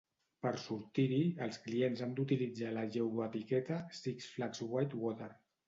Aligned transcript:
Per 0.43 0.53
sortir-hi, 0.61 1.19
els 1.47 1.59
clients 1.65 2.01
han 2.07 2.17
d'utilitzar 2.21 2.73
la 2.79 2.87
geoetiqueta 2.97 3.81
"Six 4.01 4.33
Flags 4.35 4.67
White 4.75 5.07
Water". 5.07 5.33